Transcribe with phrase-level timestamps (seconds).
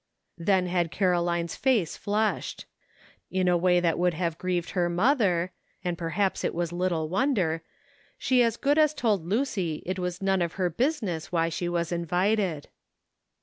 [0.39, 2.65] Then had Caroline's face flushed.
[3.29, 5.51] In a way that would have grieved her mother—
[5.83, 7.61] and per haps it was little wonder—
[8.17, 11.91] she as good as told Lucy it was none of her business why she was
[11.91, 12.67] invited.